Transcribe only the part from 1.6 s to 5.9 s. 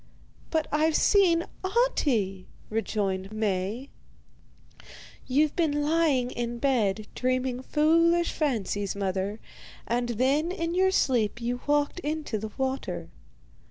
Ahti,' rejoined Maie. 'You've been